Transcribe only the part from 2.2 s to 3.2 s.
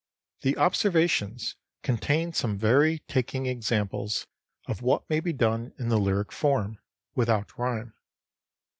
some very